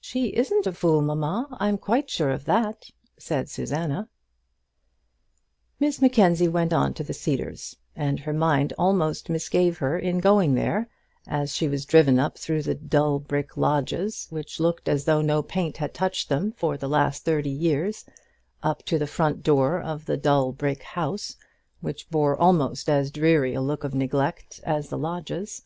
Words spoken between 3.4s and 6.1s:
Susanna. Miss